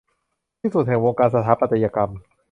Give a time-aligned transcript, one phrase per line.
[0.59, 2.11] ที่สุดแห่งวงการสถาปัตยกรรม